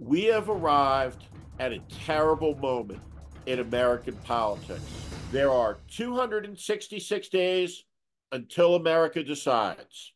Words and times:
We 0.00 0.24
have 0.24 0.48
arrived 0.48 1.24
at 1.58 1.72
a 1.72 1.80
terrible 2.04 2.54
moment 2.56 3.00
in 3.46 3.58
American 3.58 4.14
politics. 4.18 4.80
There 5.32 5.50
are 5.50 5.78
266 5.90 7.28
days 7.28 7.84
until 8.30 8.76
America 8.76 9.24
decides. 9.24 10.12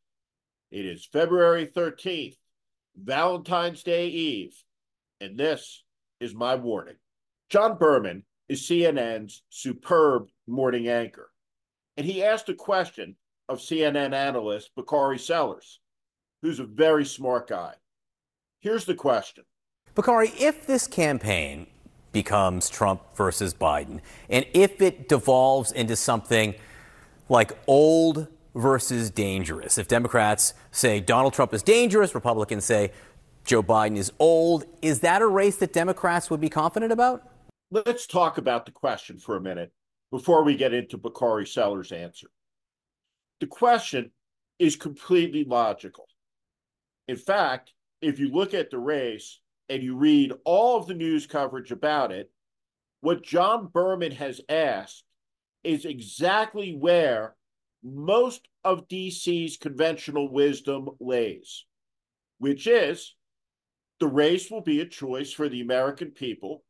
It 0.70 0.86
is 0.86 1.04
February 1.04 1.66
13th, 1.66 2.36
Valentine's 2.96 3.82
Day 3.82 4.06
Eve, 4.06 4.54
and 5.20 5.36
this 5.36 5.82
is 6.20 6.32
my 6.32 6.54
warning. 6.54 6.96
John 7.50 7.76
Berman 7.76 8.22
is 8.48 8.62
CNN's 8.62 9.42
superb 9.48 10.28
morning 10.46 10.88
anchor, 10.88 11.30
and 11.96 12.06
he 12.06 12.22
asked 12.22 12.48
a 12.48 12.54
question 12.54 13.16
of 13.48 13.58
CNN 13.58 14.14
analyst 14.14 14.70
Bakari 14.76 15.18
Sellers, 15.18 15.80
who's 16.40 16.60
a 16.60 16.64
very 16.64 17.04
smart 17.04 17.48
guy. 17.48 17.74
Here's 18.60 18.84
the 18.84 18.94
question 18.94 19.44
Bakari, 19.94 20.32
if 20.38 20.66
this 20.66 20.86
campaign 20.86 21.66
becomes 22.12 22.70
Trump 22.70 23.02
versus 23.14 23.52
Biden, 23.52 24.00
and 24.30 24.46
if 24.54 24.80
it 24.80 25.08
devolves 25.08 25.70
into 25.72 25.96
something 25.96 26.54
like 27.28 27.52
old 27.66 28.28
versus 28.54 29.10
dangerous, 29.10 29.76
if 29.76 29.88
Democrats 29.88 30.54
say 30.70 30.98
Donald 31.00 31.34
Trump 31.34 31.52
is 31.52 31.62
dangerous, 31.62 32.14
Republicans 32.14 32.64
say 32.64 32.90
Joe 33.44 33.62
Biden 33.62 33.98
is 33.98 34.10
old, 34.18 34.64
is 34.80 35.00
that 35.00 35.20
a 35.20 35.26
race 35.26 35.56
that 35.56 35.74
Democrats 35.74 36.30
would 36.30 36.40
be 36.40 36.48
confident 36.48 36.90
about? 36.90 37.28
Let's 37.70 38.06
talk 38.06 38.38
about 38.38 38.64
the 38.64 38.72
question 38.72 39.18
for 39.18 39.36
a 39.36 39.40
minute 39.40 39.72
before 40.10 40.42
we 40.42 40.56
get 40.56 40.72
into 40.72 40.96
Bakari 40.96 41.46
Sellers' 41.46 41.92
answer. 41.92 42.28
The 43.40 43.46
question 43.46 44.10
is 44.58 44.76
completely 44.76 45.44
logical. 45.44 46.06
In 47.08 47.16
fact, 47.16 47.72
if 48.00 48.18
you 48.18 48.30
look 48.30 48.54
at 48.54 48.70
the 48.70 48.78
race, 48.78 49.40
and 49.68 49.82
you 49.82 49.96
read 49.96 50.32
all 50.44 50.78
of 50.78 50.86
the 50.86 50.94
news 50.94 51.26
coverage 51.26 51.70
about 51.70 52.12
it, 52.12 52.30
what 53.00 53.22
John 53.22 53.68
Berman 53.72 54.12
has 54.12 54.40
asked 54.48 55.04
is 55.64 55.84
exactly 55.84 56.76
where 56.76 57.34
most 57.82 58.48
of 58.64 58.88
DC's 58.88 59.56
conventional 59.56 60.30
wisdom 60.30 60.88
lays, 61.00 61.64
which 62.38 62.66
is 62.66 63.14
the 63.98 64.06
race 64.06 64.50
will 64.50 64.60
be 64.60 64.80
a 64.80 64.86
choice 64.86 65.32
for 65.32 65.48
the 65.48 65.60
American 65.60 66.10
people 66.10 66.64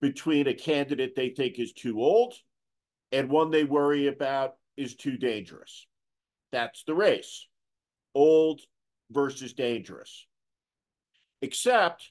between 0.00 0.46
a 0.46 0.54
candidate 0.54 1.14
they 1.16 1.30
think 1.30 1.58
is 1.58 1.72
too 1.72 2.00
old 2.00 2.34
and 3.10 3.30
one 3.30 3.50
they 3.50 3.64
worry 3.64 4.08
about 4.08 4.54
is 4.76 4.96
too 4.96 5.16
dangerous. 5.16 5.86
That's 6.52 6.84
the 6.84 6.94
race 6.94 7.46
old 8.14 8.60
versus 9.10 9.52
dangerous. 9.52 10.26
Except 11.42 12.10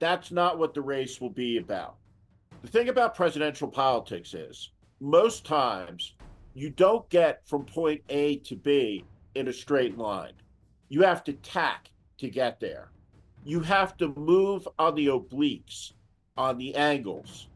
that's 0.00 0.32
not 0.32 0.58
what 0.58 0.74
the 0.74 0.80
race 0.80 1.20
will 1.20 1.30
be 1.30 1.58
about. 1.58 1.96
The 2.62 2.68
thing 2.68 2.88
about 2.88 3.14
presidential 3.14 3.68
politics 3.68 4.34
is 4.34 4.70
most 4.98 5.46
times 5.46 6.14
you 6.54 6.70
don't 6.70 7.08
get 7.10 7.46
from 7.46 7.64
point 7.64 8.02
A 8.08 8.36
to 8.38 8.56
B 8.56 9.04
in 9.34 9.48
a 9.48 9.52
straight 9.52 9.96
line. 9.96 10.32
You 10.88 11.02
have 11.02 11.22
to 11.24 11.34
tack 11.34 11.90
to 12.18 12.28
get 12.28 12.58
there. 12.58 12.90
You 13.44 13.60
have 13.60 13.96
to 13.98 14.08
move 14.16 14.66
on 14.78 14.94
the 14.94 15.06
obliques, 15.06 15.92
on 16.36 16.58
the 16.58 16.74
angles. 16.74 17.48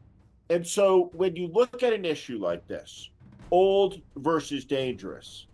And 0.49 0.65
so 0.65 1.09
when 1.13 1.35
you 1.35 1.47
look 1.47 1.83
at 1.83 1.93
an 1.93 2.05
issue 2.05 2.37
like 2.37 2.67
this, 2.67 3.09
old 3.51 4.01
versus 4.17 4.65
dangerous, 4.65 5.47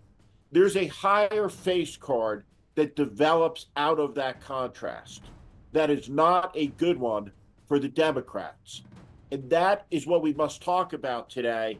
there's 0.52 0.76
a 0.76 0.88
higher 0.88 1.50
face 1.50 1.98
card 1.98 2.44
that 2.76 2.96
develops 2.96 3.68
out 3.76 4.00
of 4.00 4.16
that 4.16 4.42
contrast 4.42 5.24
that 5.72 5.90
is 5.90 6.10
not 6.10 6.52
a 6.56 6.68
good 6.68 6.98
one 6.98 7.32
for 7.68 7.80
the 7.80 7.88
Democrats. 7.88 8.84
And 9.32 9.50
that 9.50 9.86
is 9.92 10.06
what 10.06 10.22
we 10.22 10.34
must 10.34 10.62
talk 10.62 10.94
about 10.94 11.30
today, 11.30 11.80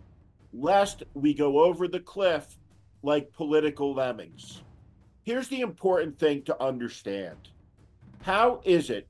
lest 0.54 1.04
we 1.14 1.34
go 1.34 1.64
over 1.64 1.88
the 1.88 2.00
cliff 2.00 2.58
like 3.04 3.34
political 3.34 3.94
lemmings. 3.94 4.62
Here's 5.24 5.50
the 5.50 5.62
important 5.62 6.18
thing 6.18 6.44
to 6.44 6.64
understand 6.64 7.50
How 8.22 8.62
is 8.64 8.90
it 8.90 9.08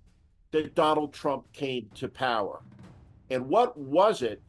that 0.51 0.75
Donald 0.75 1.13
Trump 1.13 1.51
came 1.53 1.89
to 1.95 2.07
power? 2.07 2.61
And 3.29 3.47
what 3.47 3.77
was 3.77 4.21
it 4.21 4.41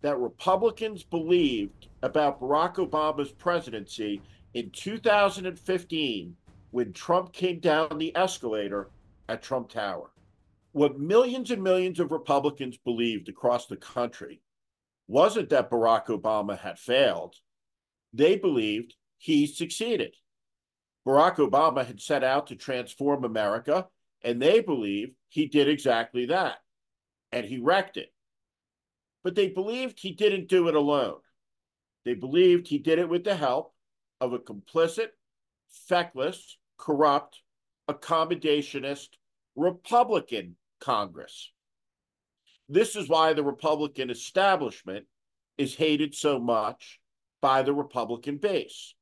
that 0.00 0.18
Republicans 0.18 1.02
believed 1.02 1.88
about 2.02 2.40
Barack 2.40 2.76
Obama's 2.76 3.32
presidency 3.32 4.22
in 4.54 4.70
2015 4.70 6.36
when 6.70 6.92
Trump 6.92 7.32
came 7.32 7.58
down 7.58 7.98
the 7.98 8.16
escalator 8.16 8.88
at 9.28 9.42
Trump 9.42 9.68
Tower. 9.68 10.10
What 10.72 10.98
millions 10.98 11.50
and 11.50 11.62
millions 11.62 12.00
of 12.00 12.12
Republicans 12.12 12.78
believed 12.78 13.28
across 13.28 13.66
the 13.66 13.76
country 13.76 14.40
wasn't 15.06 15.48
that 15.50 15.70
Barack 15.70 16.06
Obama 16.06 16.58
had 16.58 16.78
failed. 16.78 17.34
They 18.12 18.36
believed 18.36 18.94
he 19.16 19.46
succeeded. 19.46 20.14
Barack 21.06 21.36
Obama 21.36 21.86
had 21.86 22.00
set 22.00 22.22
out 22.22 22.48
to 22.48 22.56
transform 22.56 23.24
America, 23.24 23.86
and 24.22 24.40
they 24.40 24.60
believed 24.60 25.12
he 25.28 25.46
did 25.46 25.68
exactly 25.68 26.26
that. 26.26 26.56
And 27.32 27.46
he 27.46 27.58
wrecked 27.58 27.96
it. 27.96 28.12
But 29.24 29.34
they 29.34 29.48
believed 29.48 29.98
he 29.98 30.12
didn't 30.12 30.48
do 30.48 30.68
it 30.68 30.74
alone. 30.74 31.18
They 32.04 32.14
believed 32.14 32.68
he 32.68 32.78
did 32.78 32.98
it 32.98 33.08
with 33.08 33.24
the 33.24 33.34
help 33.34 33.74
of 34.20 34.32
a 34.32 34.38
complicit, 34.38 35.08
feckless, 35.88 36.58
corrupt, 36.78 37.40
accommodationist 37.88 39.08
Republican 39.58 40.54
Congress. 40.80 41.50
This 42.68 42.94
is 42.94 43.08
why 43.08 43.32
the 43.32 43.42
Republican 43.42 44.08
establishment 44.08 45.06
is 45.56 45.74
hated 45.74 46.14
so 46.14 46.38
much 46.38 47.00
by 47.42 47.62
the 47.62 47.74
Republican 47.74 48.36
base. 48.36 48.94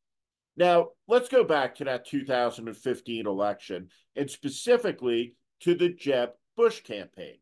Now, 0.56 0.88
let's 1.06 1.28
go 1.28 1.44
back 1.44 1.74
to 1.76 1.84
that 1.84 2.06
2015 2.06 3.26
election 3.26 3.88
and 4.16 4.30
specifically 4.30 5.34
to 5.60 5.74
the 5.74 5.90
Jeb 5.90 6.30
Bush 6.56 6.80
campaign. 6.82 7.36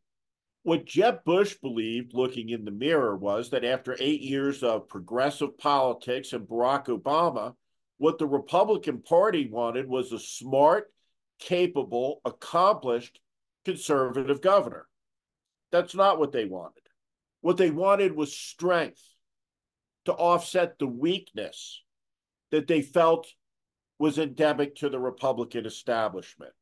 What 0.64 0.84
Jeb 0.84 1.22
Bush 1.24 1.54
believed 1.62 2.14
looking 2.14 2.48
in 2.48 2.64
the 2.64 2.72
mirror 2.72 3.14
was 3.14 3.50
that 3.50 3.64
after 3.64 3.96
eight 4.00 4.22
years 4.22 4.64
of 4.64 4.88
progressive 4.88 5.56
politics 5.56 6.32
and 6.32 6.48
Barack 6.48 6.86
Obama, 6.86 7.54
what 7.98 8.18
the 8.18 8.26
Republican 8.26 9.02
Party 9.02 9.48
wanted 9.48 9.86
was 9.86 10.10
a 10.10 10.18
smart, 10.18 10.90
capable, 11.44 12.22
accomplished 12.24 13.20
conservative 13.66 14.40
governor. 14.40 14.86
That's 15.70 15.94
not 15.94 16.18
what 16.18 16.32
they 16.32 16.46
wanted. 16.46 16.82
What 17.42 17.58
they 17.58 17.70
wanted 17.70 18.16
was 18.16 18.34
strength 18.34 19.02
to 20.06 20.14
offset 20.14 20.78
the 20.78 20.86
weakness 20.86 21.82
that 22.50 22.66
they 22.66 22.80
felt 22.80 23.26
was 23.98 24.18
endemic 24.18 24.76
to 24.76 24.88
the 24.88 24.98
Republican 24.98 25.66
establishment. 25.66 26.52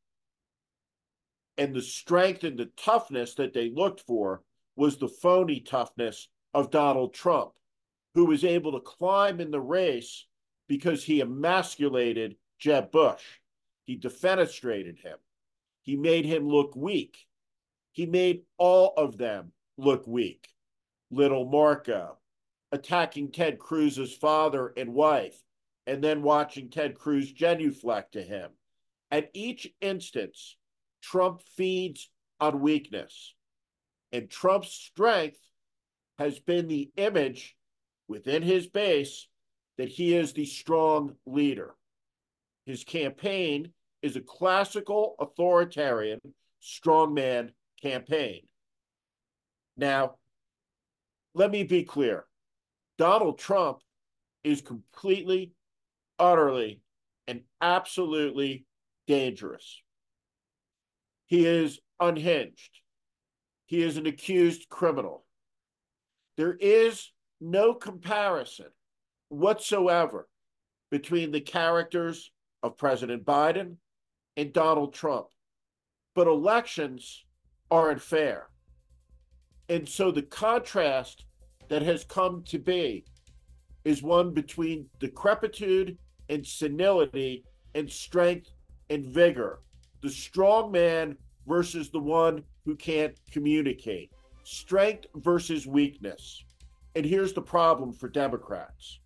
And 1.56 1.74
the 1.74 1.82
strength 1.82 2.42
and 2.42 2.58
the 2.58 2.70
toughness 2.76 3.34
that 3.34 3.52
they 3.52 3.70
looked 3.70 4.00
for 4.00 4.42
was 4.74 4.96
the 4.96 5.08
phony 5.08 5.60
toughness 5.60 6.28
of 6.54 6.72
Donald 6.72 7.14
Trump, 7.14 7.52
who 8.14 8.24
was 8.24 8.44
able 8.44 8.72
to 8.72 8.80
climb 8.80 9.40
in 9.40 9.52
the 9.52 9.60
race 9.60 10.26
because 10.66 11.04
he 11.04 11.20
emasculated 11.20 12.36
Jeb 12.58 12.90
Bush. 12.90 13.22
He 13.84 13.96
defenestrated 13.96 14.98
him. 14.98 15.18
He 15.82 15.96
made 15.96 16.24
him 16.24 16.48
look 16.48 16.76
weak. 16.76 17.26
He 17.92 18.06
made 18.06 18.42
all 18.56 18.94
of 18.96 19.18
them 19.18 19.52
look 19.76 20.06
weak. 20.06 20.48
Little 21.10 21.44
Marco 21.44 22.18
attacking 22.70 23.30
Ted 23.30 23.58
Cruz's 23.58 24.14
father 24.14 24.72
and 24.76 24.94
wife, 24.94 25.38
and 25.86 26.02
then 26.02 26.22
watching 26.22 26.70
Ted 26.70 26.94
Cruz 26.94 27.30
genuflect 27.30 28.12
to 28.12 28.22
him. 28.22 28.50
At 29.10 29.30
each 29.34 29.68
instance, 29.82 30.56
Trump 31.02 31.42
feeds 31.42 32.08
on 32.40 32.60
weakness. 32.60 33.34
And 34.10 34.30
Trump's 34.30 34.72
strength 34.72 35.40
has 36.18 36.38
been 36.38 36.68
the 36.68 36.90
image 36.96 37.56
within 38.08 38.42
his 38.42 38.66
base 38.66 39.26
that 39.76 39.88
he 39.88 40.14
is 40.14 40.32
the 40.32 40.46
strong 40.46 41.16
leader. 41.26 41.74
His 42.66 42.84
campaign 42.84 43.72
is 44.02 44.16
a 44.16 44.20
classical 44.20 45.14
authoritarian 45.18 46.20
strongman 46.62 47.50
campaign. 47.80 48.42
Now, 49.76 50.16
let 51.34 51.50
me 51.50 51.64
be 51.64 51.84
clear 51.84 52.24
Donald 52.98 53.38
Trump 53.38 53.78
is 54.44 54.60
completely, 54.60 55.52
utterly, 56.18 56.80
and 57.26 57.42
absolutely 57.60 58.66
dangerous. 59.06 59.82
He 61.26 61.46
is 61.46 61.80
unhinged. 62.00 62.80
He 63.66 63.82
is 63.82 63.96
an 63.96 64.06
accused 64.06 64.68
criminal. 64.68 65.24
There 66.36 66.54
is 66.54 67.10
no 67.40 67.74
comparison 67.74 68.66
whatsoever 69.28 70.28
between 70.90 71.30
the 71.30 71.40
characters 71.40 72.30
of 72.62 72.76
President 72.76 73.24
Biden 73.24 73.76
and 74.36 74.52
Donald 74.52 74.94
Trump. 74.94 75.26
But 76.14 76.26
elections 76.26 77.24
aren't 77.70 78.00
fair. 78.00 78.48
And 79.68 79.88
so 79.88 80.10
the 80.10 80.22
contrast 80.22 81.24
that 81.68 81.82
has 81.82 82.04
come 82.04 82.42
to 82.44 82.58
be 82.58 83.04
is 83.84 84.02
one 84.02 84.32
between 84.32 84.86
decrepitude 84.98 85.96
and 86.28 86.46
senility 86.46 87.44
and 87.74 87.90
strength 87.90 88.50
and 88.90 89.06
vigor. 89.06 89.60
The 90.02 90.10
strong 90.10 90.70
man 90.70 91.16
versus 91.46 91.90
the 91.90 91.98
one 91.98 92.42
who 92.64 92.76
can't 92.76 93.18
communicate. 93.30 94.10
Strength 94.44 95.06
versus 95.16 95.66
weakness. 95.66 96.44
And 96.94 97.06
here's 97.06 97.32
the 97.32 97.42
problem 97.42 97.92
for 97.92 98.08
Democrats. 98.08 99.00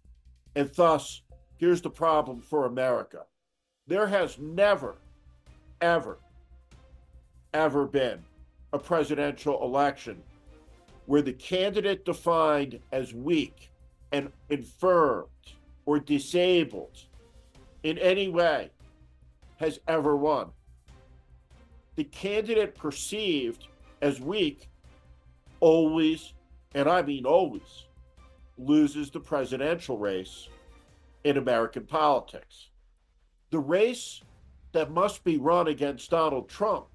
And 0.56 0.70
thus, 0.75 1.23
here's 1.59 1.82
the 1.82 1.91
problem 1.91 2.41
for 2.41 2.67
America. 2.67 3.20
There 3.88 4.09
has 4.09 4.37
never, 4.38 4.97
ever, 5.81 6.19
ever 7.55 7.87
been 7.87 8.25
a 8.73 8.79
presidential 8.81 9.62
election 9.62 10.21
where 11.06 11.23
the 11.23 11.33
candidate 11.33 12.05
defined 12.05 12.81
as 12.91 13.15
weak 13.15 13.71
and 14.11 14.33
infirmed 14.50 15.29
or 15.85 16.00
disabled 16.00 16.99
in 17.85 17.97
any 17.99 18.29
way 18.29 18.71
has 19.59 19.79
ever 19.87 20.17
won. 20.17 20.50
The 21.94 22.05
candidate 22.05 22.75
perceived 22.75 23.69
as 24.03 24.21
weak 24.21 24.69
always, 25.61 26.33
and 26.75 26.88
I 26.88 27.03
mean 27.03 27.25
always, 27.25 27.85
loses 28.59 29.11
the 29.11 29.21
presidential 29.21 29.97
race 29.97 30.49
in 31.23 31.37
American 31.37 31.85
politics. 31.85 32.71
The 33.50 33.58
race 33.58 34.20
that 34.72 34.90
must 34.90 35.25
be 35.25 35.38
run 35.38 35.69
against 35.69 36.10
Donald 36.10 36.48
Trump 36.48 36.87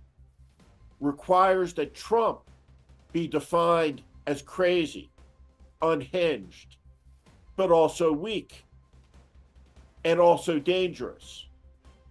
requires 1.00 1.74
that 1.74 1.96
Trump 1.96 2.42
be 3.12 3.28
defined 3.28 4.02
as 4.28 4.42
crazy, 4.42 5.12
unhinged, 5.82 6.78
but 7.56 7.72
also 7.72 8.12
weak 8.12 8.64
and 10.04 10.20
also 10.20 10.60
dangerous. 10.60 11.48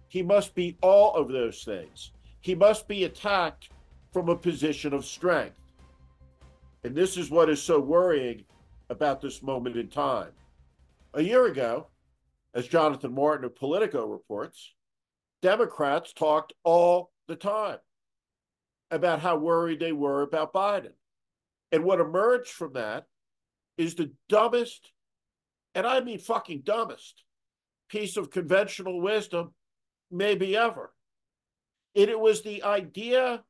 He 0.07 0.21
must 0.21 0.53
be 0.55 0.77
all 0.81 1.13
of 1.13 1.29
those 1.29 1.63
things. 1.63 2.11
He 2.41 2.55
must 2.55 2.87
be 2.87 3.05
attacked 3.05 3.69
from 4.11 4.29
a 4.29 4.35
position 4.35 4.93
of 4.93 5.05
strength. 5.05 5.55
And 6.83 6.95
this 6.95 7.15
is 7.15 7.29
what 7.29 7.49
is 7.49 7.61
so 7.61 7.79
worrying 7.79 8.43
about 8.89 9.21
this 9.21 9.41
moment 9.41 9.77
in 9.77 9.87
time. 9.87 10.31
A 11.13 11.21
year 11.21 11.45
ago, 11.45 11.87
as 12.53 12.67
Jonathan 12.67 13.13
Martin 13.13 13.45
of 13.45 13.55
Politico 13.55 14.05
reports, 14.05 14.73
Democrats 15.41 16.13
talked 16.13 16.53
all 16.63 17.11
the 17.27 17.35
time 17.35 17.77
about 18.89 19.21
how 19.21 19.37
worried 19.37 19.79
they 19.79 19.93
were 19.93 20.21
about 20.21 20.53
Biden. 20.53 20.91
And 21.71 21.83
what 21.83 22.01
emerged 22.01 22.49
from 22.51 22.73
that 22.73 23.05
is 23.77 23.95
the 23.95 24.11
dumbest, 24.27 24.91
and 25.73 25.87
I 25.87 26.01
mean 26.01 26.19
fucking 26.19 26.61
dumbest, 26.63 27.23
piece 27.89 28.17
of 28.17 28.29
conventional 28.29 29.01
wisdom 29.01 29.53
maybe 30.11 30.57
ever. 30.57 30.93
And 31.95 32.09
it 32.09 32.19
was 32.19 32.41
the 32.41 32.63
idea 32.63 33.43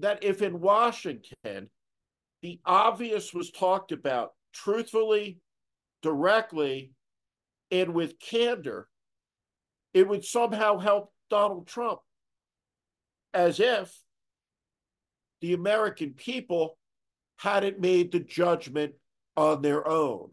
that 0.00 0.24
if 0.24 0.42
in 0.42 0.60
Washington 0.60 1.70
the 2.42 2.60
obvious 2.64 3.32
was 3.32 3.52
talked 3.52 3.92
about 3.92 4.32
truthfully, 4.52 5.38
directly, 6.02 6.92
and 7.72 7.94
with 7.94 8.20
candor, 8.20 8.86
it 9.94 10.06
would 10.06 10.24
somehow 10.24 10.78
help 10.78 11.12
Donald 11.30 11.66
Trump. 11.66 12.00
As 13.34 13.58
if 13.58 13.98
the 15.40 15.54
American 15.54 16.12
people 16.12 16.78
hadn't 17.38 17.80
made 17.80 18.12
the 18.12 18.20
judgment 18.20 18.92
on 19.36 19.62
their 19.62 19.88
own. 19.88 20.30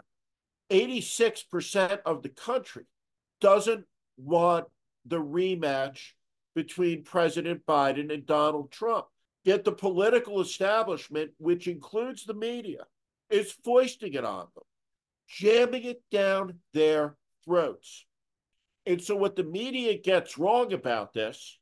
86% 0.69 1.99
of 2.05 2.21
the 2.21 2.29
country 2.29 2.83
doesn't 3.41 3.85
want 4.17 4.67
the 5.05 5.17
rematch 5.17 6.11
between 6.53 7.03
President 7.03 7.65
Biden 7.65 8.13
and 8.13 8.25
Donald 8.25 8.71
Trump. 8.71 9.05
Yet 9.45 9.63
the 9.63 9.71
political 9.71 10.41
establishment, 10.41 11.31
which 11.37 11.67
includes 11.67 12.25
the 12.25 12.33
media, 12.33 12.83
is 13.29 13.55
foisting 13.63 14.13
it 14.13 14.25
on 14.25 14.47
them, 14.53 14.63
jamming 15.27 15.85
it 15.85 16.03
down 16.11 16.59
their 16.73 17.15
throats. 17.49 18.05
And 18.85 19.01
so, 19.01 19.15
what 19.15 19.35
the 19.35 19.43
media 19.43 19.97
gets 19.97 20.37
wrong 20.37 20.71
about 20.71 21.13
this 21.13 21.57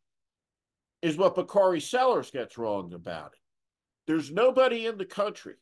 is 1.01 1.18
what 1.18 1.36
Bakari 1.36 1.80
Sellers 1.80 2.30
gets 2.30 2.57
wrong 2.57 2.94
about 2.94 3.31
it. 3.34 3.39
There's 4.06 4.31
nobody 4.31 4.86
in 4.86 4.98
the 4.98 5.06
country 5.06 5.56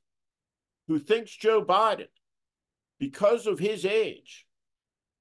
who 0.88 1.00
thinks 1.00 1.36
Joe 1.36 1.64
Biden, 1.64 2.08
because 3.00 3.46
of 3.48 3.60
his 3.60 3.86
age, 3.86 4.46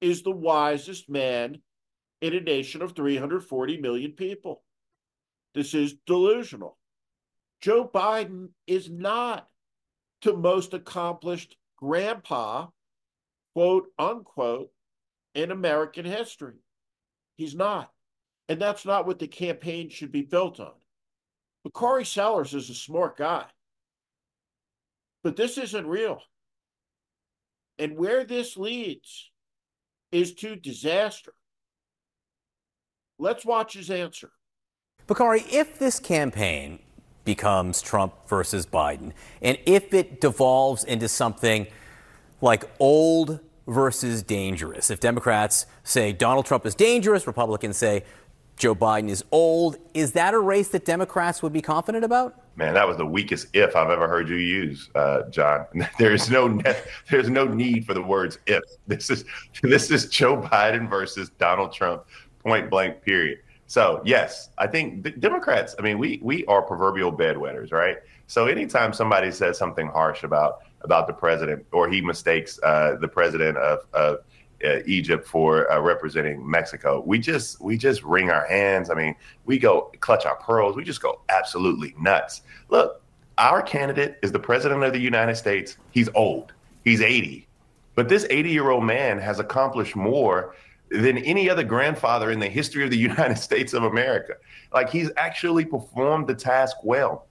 is 0.01 0.23
the 0.23 0.31
wisest 0.31 1.09
man 1.09 1.59
in 2.21 2.35
a 2.35 2.41
nation 2.41 2.83
of 2.83 2.93
340 2.93 3.81
million 3.81 4.13
people. 4.13 4.63
This 5.55 5.75
is 5.75 5.95
delusional. 6.07 6.79
Joe 7.61 7.89
Biden 7.93 8.49
is 8.67 8.91
not 8.91 9.49
the 10.23 10.37
most 10.37 10.75
accomplished 10.75 11.57
grandpa, 11.77 12.69
quote 13.55 13.87
unquote, 13.99 14.74
in 15.35 15.51
American 15.51 16.05
history. 16.05 16.61
He's 17.37 17.55
not. 17.55 17.91
And 18.49 18.61
that's 18.61 18.85
not 18.85 19.07
what 19.07 19.19
the 19.19 19.27
campaign 19.27 19.89
should 19.89 20.13
be 20.13 20.23
built 20.23 20.61
on. 20.61 20.73
Bakari 21.65 22.05
Sellers 22.05 22.55
is 22.55 22.69
a 22.71 22.75
smart 22.75 23.17
guy. 23.17 23.47
But 25.23 25.37
this 25.37 25.57
isn't 25.57 25.87
real. 25.87 26.21
And 27.79 27.97
where 27.97 28.25
this 28.25 28.57
leads 28.57 29.31
is 30.13 30.35
to 30.35 30.55
disaster. 30.55 31.33
Let's 33.19 33.45
watch 33.45 33.75
his 33.75 33.91
answer. 33.91 34.31
Bakari, 35.07 35.45
if 35.51 35.79
this 35.79 35.99
campaign 35.99 36.79
becomes 37.25 37.81
Trump 37.81 38.15
versus 38.29 38.67
Biden, 38.67 39.13
and 39.41 39.59
if 39.67 39.95
it 39.95 40.21
devolves 40.21 40.85
into 40.85 41.09
something 41.09 41.67
like 42.41 42.69
old 42.79 43.41
versus 43.67 44.23
dangerous, 44.23 44.91
if 44.91 45.01
Democrats 45.01 45.67
say 45.83 46.13
Donald 46.13 46.47
Trump 46.47 46.67
is 46.67 46.75
dangerous, 46.75 47.27
Republicans 47.27 47.77
say 47.77 48.05
Joe 48.57 48.75
Biden 48.75 49.09
is 49.09 49.25
old. 49.31 49.79
Is 49.95 50.13
that 50.13 50.35
a 50.35 50.39
race 50.39 50.69
that 50.69 50.85
Democrats 50.85 51.43
would 51.43 51.53
be 51.53 51.63
confident 51.63 52.05
about? 52.05 52.41
Man, 52.57 52.75
that 52.75 52.87
was 52.87 52.97
the 52.97 53.07
weakest 53.07 53.49
if 53.53 53.75
I've 53.75 53.91
ever 53.91 54.07
heard 54.07 54.29
you 54.29 54.37
use, 54.37 54.91
uh, 54.95 55.23
John. 55.31 55.67
There's 55.99 56.31
no 56.31 56.61
there's 57.11 57.29
no 57.29 57.47
need 57.47 57.85
for 57.85 57.95
the 57.95 58.03
words 58.03 58.39
if. 58.47 58.63
This 58.87 59.11
is 59.11 59.25
this 59.63 59.91
is 59.91 60.09
Joe 60.09 60.41
Biden 60.41 60.89
versus 60.89 61.31
Donald 61.31 61.73
Trump, 61.73 62.05
point 62.45 62.71
blank. 62.71 63.03
Period. 63.03 63.39
So 63.67 64.03
yes, 64.05 64.51
I 64.57 64.69
think 64.69 65.19
Democrats. 65.19 65.75
I 65.79 65.83
mean, 65.83 65.99
we 65.99 66.21
we 66.23 66.45
are 66.47 66.63
proverbial 66.63 67.13
bedwetters, 67.13 67.73
right? 67.73 67.97
So 68.29 68.47
anytime 68.47 68.93
somebody 68.93 69.33
says 69.33 69.59
something 69.59 69.89
harsh 69.89 70.23
about 70.23 70.61
about 70.85 71.07
the 71.07 71.13
president, 71.13 71.65
or 71.73 71.89
he 71.89 72.01
mistakes 72.01 72.61
uh, 72.63 72.97
the 73.01 73.09
president 73.09 73.57
of, 73.57 73.81
of 73.93 74.19
uh, 74.65 74.79
Egypt 74.87 75.27
for 75.27 75.71
uh, 75.71 75.81
representing 75.81 76.49
Mexico. 76.49 77.03
We 77.05 77.19
just 77.19 77.61
we 77.61 77.77
just 77.77 78.03
wring 78.03 78.31
our 78.31 78.47
hands. 78.47 78.91
I 78.91 78.95
mean, 78.95 79.15
we 79.45 79.59
go 79.59 79.93
clutch 80.01 80.27
our 80.27 80.37
pearls. 80.37 80.77
We 80.77 80.85
just 80.85 81.03
go 81.03 81.21
absolutely 81.29 81.95
nuts. 81.99 82.43
Look, 82.69 83.03
our 83.39 83.63
candidate 83.63 84.19
is 84.23 84.33
the 84.33 84.39
president 84.39 84.85
of 84.85 84.93
the 84.93 85.01
United 85.01 85.37
States. 85.37 85.77
He's 85.91 86.09
old. 86.15 86.53
He's 86.85 87.01
80. 87.01 87.49
But 87.95 88.09
this 88.09 88.25
80-year-old 88.27 88.85
man 88.85 89.19
has 89.19 89.39
accomplished 89.39 89.97
more 89.97 90.55
than 90.91 91.19
any 91.19 91.49
other 91.49 91.65
grandfather 91.65 92.31
in 92.31 92.39
the 92.39 92.49
history 92.49 92.85
of 92.85 92.91
the 92.91 92.99
United 93.11 93.39
States 93.39 93.73
of 93.73 93.85
America. 93.85 94.35
Like 94.73 94.91
he's 94.91 95.11
actually 95.17 95.65
performed 95.65 96.27
the 96.27 96.35
task 96.35 96.77
well. 96.85 97.27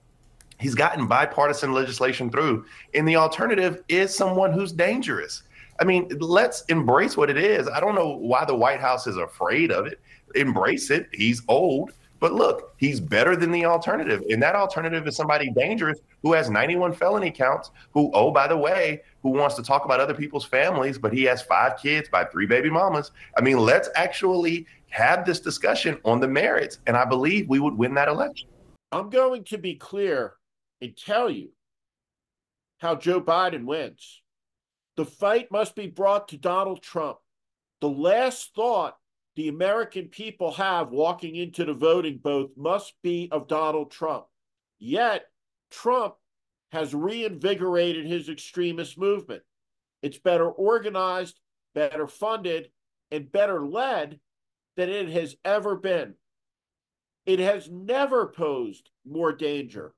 He's 0.64 0.74
gotten 0.74 1.06
bipartisan 1.06 1.74
legislation 1.74 2.30
through, 2.30 2.64
and 2.94 3.06
the 3.06 3.16
alternative 3.16 3.84
is 3.86 4.14
someone 4.14 4.50
who's 4.50 4.72
dangerous. 4.72 5.42
I 5.78 5.84
mean, 5.84 6.08
let's 6.20 6.64
embrace 6.70 7.18
what 7.18 7.28
it 7.28 7.36
is. 7.36 7.68
I 7.68 7.80
don't 7.80 7.94
know 7.94 8.16
why 8.16 8.46
the 8.46 8.54
White 8.54 8.80
House 8.80 9.06
is 9.06 9.18
afraid 9.18 9.70
of 9.70 9.84
it. 9.84 10.00
Embrace 10.34 10.90
it. 10.90 11.10
He's 11.12 11.42
old, 11.48 11.92
but 12.18 12.32
look, 12.32 12.72
he's 12.78 12.98
better 12.98 13.36
than 13.36 13.52
the 13.52 13.66
alternative. 13.66 14.22
And 14.30 14.42
that 14.42 14.54
alternative 14.54 15.06
is 15.06 15.14
somebody 15.14 15.50
dangerous 15.50 16.00
who 16.22 16.32
has 16.32 16.48
91 16.48 16.94
felony 16.94 17.30
counts, 17.30 17.70
who, 17.92 18.10
oh, 18.14 18.30
by 18.30 18.48
the 18.48 18.56
way, 18.56 19.02
who 19.22 19.32
wants 19.32 19.56
to 19.56 19.62
talk 19.62 19.84
about 19.84 20.00
other 20.00 20.14
people's 20.14 20.46
families, 20.46 20.96
but 20.96 21.12
he 21.12 21.24
has 21.24 21.42
five 21.42 21.76
kids 21.76 22.08
by 22.08 22.24
three 22.24 22.46
baby 22.46 22.70
mamas. 22.70 23.10
I 23.36 23.42
mean, 23.42 23.58
let's 23.58 23.90
actually 23.96 24.66
have 24.88 25.26
this 25.26 25.40
discussion 25.40 25.98
on 26.06 26.20
the 26.20 26.28
merits. 26.28 26.78
And 26.86 26.96
I 26.96 27.04
believe 27.04 27.50
we 27.50 27.60
would 27.60 27.76
win 27.76 27.92
that 27.96 28.08
election. 28.08 28.48
I'm 28.92 29.10
going 29.10 29.44
to 29.44 29.58
be 29.58 29.74
clear 29.74 30.36
and 30.84 30.94
tell 30.96 31.30
you 31.30 31.48
how 32.78 32.94
Joe 32.94 33.20
Biden 33.20 33.64
wins. 33.64 34.22
The 34.96 35.06
fight 35.06 35.50
must 35.50 35.74
be 35.74 35.86
brought 35.86 36.28
to 36.28 36.36
Donald 36.36 36.82
Trump. 36.82 37.16
The 37.80 37.88
last 37.88 38.54
thought 38.54 38.96
the 39.34 39.48
American 39.48 40.08
people 40.08 40.52
have 40.52 40.90
walking 40.90 41.36
into 41.36 41.64
the 41.64 41.72
voting 41.72 42.20
booth 42.22 42.50
must 42.56 42.92
be 43.02 43.28
of 43.32 43.48
Donald 43.48 43.90
Trump. 43.90 44.26
Yet, 44.78 45.24
Trump 45.70 46.16
has 46.70 46.94
reinvigorated 46.94 48.06
his 48.06 48.28
extremist 48.28 48.98
movement. 48.98 49.42
It's 50.02 50.18
better 50.18 50.50
organized, 50.50 51.40
better 51.74 52.06
funded, 52.06 52.68
and 53.10 53.32
better 53.32 53.66
led 53.66 54.20
than 54.76 54.90
it 54.90 55.08
has 55.08 55.34
ever 55.46 55.76
been. 55.76 56.14
It 57.24 57.38
has 57.38 57.70
never 57.70 58.26
posed 58.26 58.90
more 59.06 59.32
danger 59.32 59.94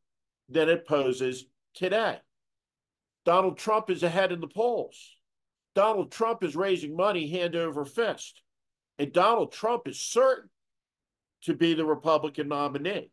than 0.49 0.69
it 0.69 0.87
poses 0.87 1.45
today. 1.75 2.19
Donald 3.25 3.59
Trump 3.59 3.91
is 3.91 4.03
ahead 4.03 4.33
in 4.33 4.41
the 4.41 4.47
polls. 4.47 5.17
Donald 5.75 6.11
Trump 6.11 6.43
is 6.43 6.57
raising 6.57 6.97
money 6.97 7.29
hand 7.29 7.57
over 7.57 7.85
fist. 7.85 8.43
And 8.99 9.13
Donald 9.13 9.53
Trump 9.53 9.87
is 9.87 10.01
certain 10.01 10.49
to 11.43 11.55
be 11.55 11.75
the 11.75 11.85
Republican 11.85 12.49
nominee. 12.49 13.11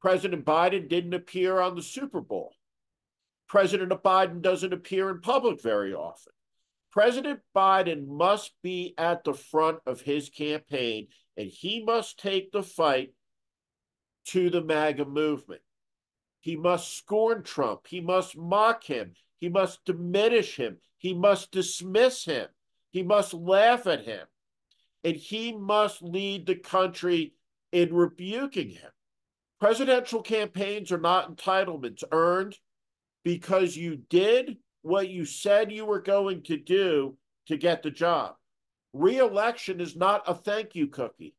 President 0.00 0.44
Biden 0.44 0.88
didn't 0.88 1.12
appear 1.12 1.60
on 1.60 1.74
the 1.74 1.82
Super 1.82 2.20
Bowl. 2.20 2.54
President 3.46 3.90
Biden 4.02 4.40
doesn't 4.40 4.72
appear 4.72 5.10
in 5.10 5.20
public 5.20 5.60
very 5.60 5.92
often. 5.92 6.32
President 6.90 7.40
Biden 7.54 8.06
must 8.06 8.52
be 8.62 8.94
at 8.96 9.24
the 9.24 9.34
front 9.34 9.78
of 9.86 10.00
his 10.00 10.28
campaign 10.28 11.08
and 11.36 11.48
he 11.48 11.82
must 11.84 12.18
take 12.18 12.52
the 12.52 12.62
fight 12.62 13.12
to 14.26 14.50
the 14.50 14.62
MAGA 14.62 15.04
movement. 15.04 15.60
He 16.40 16.56
must 16.56 16.96
scorn 16.96 17.42
Trump. 17.42 17.86
He 17.86 18.00
must 18.00 18.36
mock 18.36 18.84
him. 18.84 19.12
He 19.38 19.48
must 19.48 19.84
diminish 19.84 20.56
him. 20.56 20.78
He 20.96 21.14
must 21.14 21.50
dismiss 21.50 22.24
him. 22.24 22.48
He 22.90 23.02
must 23.02 23.34
laugh 23.34 23.86
at 23.86 24.04
him. 24.04 24.26
And 25.04 25.16
he 25.16 25.52
must 25.52 26.02
lead 26.02 26.46
the 26.46 26.56
country 26.56 27.34
in 27.72 27.94
rebuking 27.94 28.70
him. 28.70 28.90
Presidential 29.60 30.22
campaigns 30.22 30.90
are 30.90 30.98
not 30.98 31.34
entitlements 31.34 32.02
earned 32.10 32.58
because 33.24 33.76
you 33.76 33.96
did 34.08 34.56
what 34.82 35.08
you 35.08 35.24
said 35.24 35.70
you 35.70 35.84
were 35.84 36.00
going 36.00 36.42
to 36.44 36.56
do 36.56 37.16
to 37.46 37.56
get 37.56 37.82
the 37.82 37.90
job. 37.90 38.34
Reelection 38.92 39.80
is 39.80 39.96
not 39.96 40.22
a 40.26 40.34
thank 40.34 40.74
you 40.74 40.86
cookie. 40.86 41.34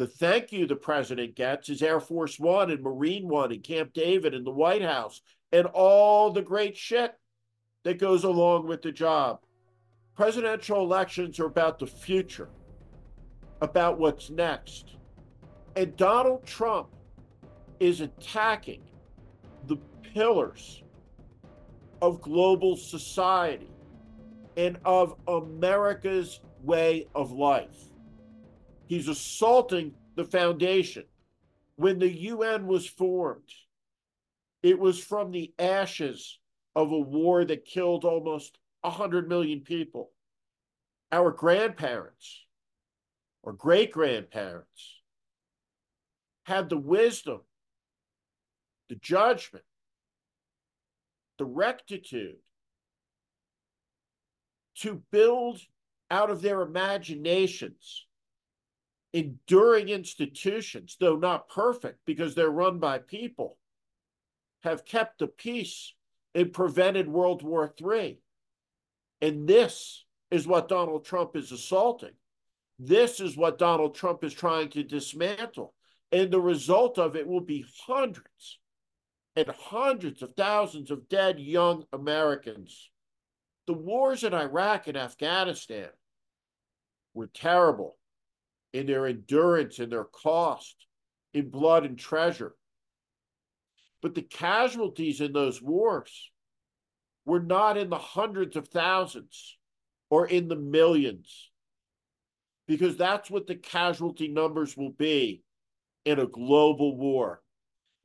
The 0.00 0.06
thank 0.06 0.50
you 0.50 0.66
the 0.66 0.76
president 0.76 1.34
gets 1.34 1.68
is 1.68 1.82
Air 1.82 2.00
Force 2.00 2.40
One 2.40 2.70
and 2.70 2.82
Marine 2.82 3.28
One 3.28 3.52
and 3.52 3.62
Camp 3.62 3.92
David 3.92 4.32
and 4.32 4.46
the 4.46 4.50
White 4.50 4.80
House 4.80 5.20
and 5.52 5.66
all 5.66 6.30
the 6.30 6.40
great 6.40 6.74
shit 6.74 7.12
that 7.84 7.98
goes 7.98 8.24
along 8.24 8.66
with 8.66 8.80
the 8.80 8.92
job. 8.92 9.40
Presidential 10.16 10.80
elections 10.80 11.38
are 11.38 11.44
about 11.44 11.78
the 11.78 11.86
future, 11.86 12.48
about 13.60 13.98
what's 13.98 14.30
next. 14.30 14.96
And 15.76 15.94
Donald 15.98 16.46
Trump 16.46 16.88
is 17.78 18.00
attacking 18.00 18.80
the 19.66 19.76
pillars 20.14 20.82
of 22.00 22.22
global 22.22 22.74
society 22.74 23.70
and 24.56 24.78
of 24.86 25.14
America's 25.28 26.40
way 26.62 27.06
of 27.14 27.32
life. 27.32 27.89
He's 28.90 29.06
assaulting 29.06 29.94
the 30.16 30.24
foundation. 30.24 31.04
When 31.76 32.00
the 32.00 32.10
UN 32.10 32.66
was 32.66 32.88
formed, 32.88 33.52
it 34.64 34.80
was 34.80 34.98
from 34.98 35.30
the 35.30 35.54
ashes 35.60 36.40
of 36.74 36.90
a 36.90 36.98
war 36.98 37.44
that 37.44 37.64
killed 37.64 38.04
almost 38.04 38.58
100 38.80 39.28
million 39.28 39.60
people. 39.60 40.10
Our 41.12 41.30
grandparents 41.30 42.46
or 43.44 43.52
great 43.52 43.92
grandparents 43.92 44.96
had 46.42 46.68
the 46.68 46.76
wisdom, 46.76 47.42
the 48.88 48.96
judgment, 48.96 49.64
the 51.38 51.44
rectitude 51.44 52.42
to 54.78 55.00
build 55.12 55.60
out 56.10 56.28
of 56.28 56.42
their 56.42 56.62
imaginations 56.62 58.06
enduring 59.12 59.88
institutions, 59.88 60.96
though 61.00 61.16
not 61.16 61.48
perfect 61.48 62.00
because 62.06 62.34
they're 62.34 62.50
run 62.50 62.78
by 62.78 62.98
people, 62.98 63.58
have 64.62 64.84
kept 64.84 65.18
the 65.18 65.26
peace 65.26 65.94
and 66.34 66.52
prevented 66.52 67.08
World 67.08 67.42
War 67.42 67.72
III. 67.80 68.20
And 69.20 69.48
this 69.48 70.04
is 70.30 70.46
what 70.46 70.68
Donald 70.68 71.04
Trump 71.04 71.34
is 71.36 71.50
assaulting. 71.50 72.12
This 72.78 73.20
is 73.20 73.36
what 73.36 73.58
Donald 73.58 73.94
Trump 73.94 74.24
is 74.24 74.32
trying 74.32 74.68
to 74.70 74.82
dismantle. 74.82 75.74
And 76.12 76.30
the 76.30 76.40
result 76.40 76.98
of 76.98 77.16
it 77.16 77.26
will 77.26 77.40
be 77.40 77.64
hundreds 77.86 78.58
and 79.36 79.48
hundreds 79.48 80.22
of 80.22 80.34
thousands 80.36 80.90
of 80.90 81.08
dead 81.08 81.38
young 81.38 81.84
Americans. 81.92 82.90
The 83.66 83.74
wars 83.74 84.24
in 84.24 84.34
Iraq 84.34 84.88
and 84.88 84.96
Afghanistan 84.96 85.88
were 87.14 87.28
terrible 87.28 87.96
in 88.72 88.86
their 88.86 89.06
endurance 89.06 89.78
and 89.78 89.90
their 89.92 90.04
cost, 90.04 90.86
in 91.34 91.50
blood 91.50 91.84
and 91.84 91.98
treasure. 91.98 92.54
But 94.02 94.14
the 94.14 94.22
casualties 94.22 95.20
in 95.20 95.32
those 95.32 95.60
wars 95.60 96.30
were 97.24 97.40
not 97.40 97.76
in 97.76 97.90
the 97.90 97.98
hundreds 97.98 98.56
of 98.56 98.68
thousands 98.68 99.58
or 100.08 100.26
in 100.26 100.48
the 100.48 100.56
millions, 100.56 101.50
because 102.66 102.96
that's 102.96 103.30
what 103.30 103.46
the 103.46 103.54
casualty 103.54 104.28
numbers 104.28 104.76
will 104.76 104.92
be 104.92 105.42
in 106.04 106.18
a 106.18 106.26
global 106.26 106.96
war. 106.96 107.42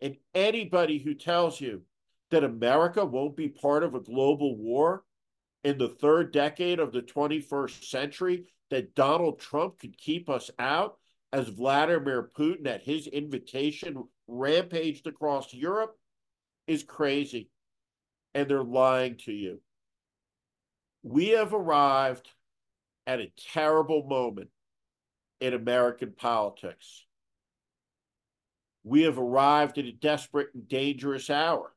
And 0.02 0.18
anybody 0.34 1.00
who 1.00 1.14
tells 1.14 1.60
you 1.62 1.84
that 2.32 2.44
America 2.44 3.06
won't 3.06 3.38
be 3.38 3.48
part 3.50 3.84
of 3.84 3.96
a 3.96 4.02
global 4.02 4.58
war 4.58 5.04
in 5.64 5.78
the 5.78 5.90
third 5.90 6.32
decade 6.32 6.80
of 6.80 6.92
the 6.92 7.02
21st 7.02 7.86
century, 7.86 8.46
that 8.70 8.96
Donald 8.96 9.40
Trump 9.40 9.80
could 9.80 9.98
keep 9.98 10.30
us 10.30 10.50
out 10.60 10.98
as 11.32 11.50
Vladimir 11.50 12.30
Putin, 12.38 12.68
at 12.68 12.84
his 12.84 13.08
invitation, 13.08 14.04
rampaged 14.28 15.08
across 15.08 15.54
Europe 15.54 15.98
is 16.68 16.84
crazy. 16.84 17.50
And 18.34 18.50
they're 18.50 18.64
lying 18.64 19.18
to 19.26 19.32
you. 19.32 19.62
We 21.04 21.30
have 21.30 21.54
arrived 21.54 22.30
at 23.06 23.20
a 23.20 23.32
terrible 23.54 24.04
moment 24.08 24.50
in 25.40 25.54
American 25.54 26.12
politics 26.12 27.06
we 28.86 29.02
have 29.02 29.18
arrived 29.18 29.80
at 29.80 29.86
a 29.86 29.92
desperate 29.92 30.50
and 30.54 30.70
dangerous 30.70 31.30
hour. 31.32 31.74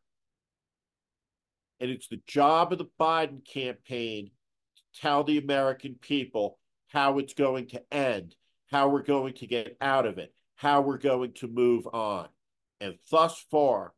And 1.80 1.90
it's 1.90 2.06
the 2.06 2.20
job 2.26 2.70
of 2.70 2.78
the 2.78 2.90
Biden 3.00 3.44
campaign 3.44 4.30
to 4.76 5.00
tell 5.00 5.24
the 5.24 5.38
American 5.38 5.96
people 6.00 6.58
how 6.88 7.18
it's 7.18 7.34
going 7.34 7.66
to 7.68 7.82
end, 7.92 8.34
how 8.70 8.88
we're 8.88 9.02
going 9.02 9.34
to 9.34 9.46
get 9.46 9.76
out 9.80 10.06
of 10.06 10.18
it, 10.18 10.34
how 10.56 10.80
we're 10.80 10.98
going 10.98 11.32
to 11.32 11.46
move 11.46 11.86
on. 11.86 12.28
And 12.80 12.96
thus 13.10 13.44
far, 13.50 13.92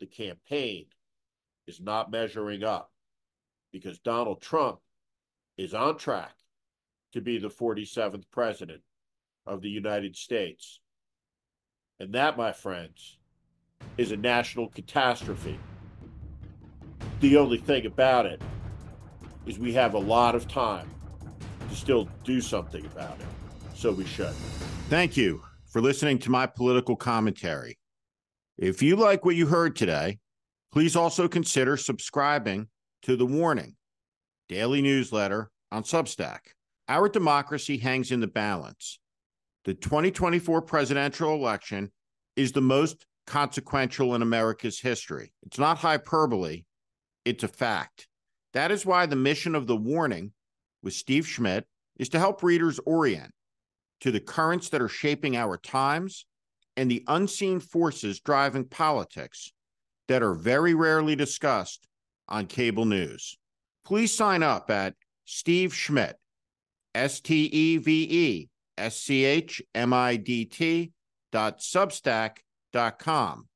the 0.00 0.06
campaign 0.06 0.86
is 1.66 1.80
not 1.80 2.10
measuring 2.10 2.64
up 2.64 2.90
because 3.72 3.98
Donald 3.98 4.40
Trump 4.40 4.80
is 5.56 5.74
on 5.74 5.96
track 5.96 6.34
to 7.12 7.20
be 7.20 7.38
the 7.38 7.48
47th 7.48 8.24
president 8.30 8.82
of 9.46 9.60
the 9.60 9.68
United 9.68 10.16
States. 10.16 10.80
And 12.00 12.14
that, 12.14 12.36
my 12.36 12.52
friends, 12.52 13.18
is 13.96 14.12
a 14.12 14.16
national 14.16 14.68
catastrophe. 14.68 15.58
The 17.20 17.36
only 17.36 17.58
thing 17.58 17.86
about 17.86 18.26
it 18.26 18.40
is 19.46 19.58
we 19.58 19.72
have 19.74 19.94
a 19.94 19.98
lot 19.98 20.34
of 20.34 20.48
time 20.48 20.90
to 21.72 21.78
still 21.78 22.08
do 22.24 22.40
something 22.40 22.84
about 22.86 23.18
it. 23.18 23.26
So 23.74 23.92
we 23.92 24.04
should. 24.04 24.34
Thank 24.88 25.16
you 25.16 25.42
for 25.70 25.80
listening 25.80 26.18
to 26.20 26.30
my 26.30 26.46
political 26.46 26.96
commentary. 26.96 27.78
If 28.58 28.82
you 28.82 28.96
like 28.96 29.24
what 29.24 29.36
you 29.36 29.46
heard 29.46 29.74
today, 29.74 30.18
please 30.72 30.94
also 30.96 31.28
consider 31.28 31.76
subscribing 31.76 32.68
to 33.02 33.16
The 33.16 33.26
Warning, 33.26 33.76
daily 34.48 34.82
newsletter 34.82 35.50
on 35.70 35.82
Substack. 35.82 36.40
Our 36.88 37.08
democracy 37.08 37.78
hangs 37.78 38.10
in 38.10 38.20
the 38.20 38.26
balance 38.26 38.98
the 39.64 39.74
2024 39.74 40.62
presidential 40.62 41.34
election 41.34 41.92
is 42.34 42.52
the 42.52 42.60
most 42.60 43.06
consequential 43.26 44.14
in 44.14 44.22
America's 44.22 44.80
history. 44.80 45.32
It's 45.44 45.58
not 45.58 45.78
hyperbole, 45.78 46.64
it's 47.24 47.44
a 47.44 47.48
fact. 47.48 48.08
That 48.54 48.72
is 48.72 48.84
why 48.84 49.06
the 49.06 49.16
mission 49.16 49.54
of 49.54 49.68
The 49.68 49.76
Warning 49.76 50.32
with 50.82 50.94
Steve 50.94 51.26
Schmidt 51.26 51.66
is 51.98 52.08
to 52.10 52.18
help 52.18 52.42
readers 52.42 52.80
orient 52.84 53.32
to 54.00 54.10
the 54.10 54.20
currents 54.20 54.68
that 54.70 54.82
are 54.82 54.88
shaping 54.88 55.36
our 55.36 55.56
times 55.56 56.26
and 56.76 56.90
the 56.90 57.04
unseen 57.06 57.60
forces 57.60 58.20
driving 58.20 58.64
politics 58.64 59.52
that 60.08 60.22
are 60.22 60.34
very 60.34 60.74
rarely 60.74 61.14
discussed 61.14 61.86
on 62.28 62.46
cable 62.46 62.84
news. 62.84 63.38
Please 63.84 64.14
sign 64.14 64.42
up 64.42 64.70
at 64.70 64.94
Steve 65.24 65.74
Schmidt, 65.74 66.16
S 66.94 67.20
T 67.20 67.44
E 67.44 67.76
V 67.76 68.08
E 68.10 68.48
S-C-H-M-I-D-T 68.78 70.92
dot 71.30 71.60
substack 71.60 72.38
dot 72.72 72.98
com. 72.98 73.46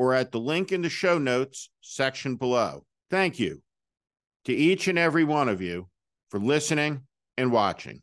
or 0.00 0.14
at 0.14 0.32
the 0.32 0.40
link 0.40 0.72
in 0.72 0.80
the 0.80 0.88
show 0.88 1.18
notes 1.18 1.68
section 1.82 2.34
below. 2.34 2.82
Thank 3.10 3.38
you 3.38 3.60
to 4.46 4.52
each 4.54 4.88
and 4.88 4.98
every 4.98 5.24
one 5.24 5.46
of 5.46 5.60
you 5.60 5.88
for 6.30 6.40
listening 6.40 7.02
and 7.36 7.52
watching. 7.52 8.00